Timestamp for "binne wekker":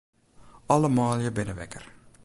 1.35-1.85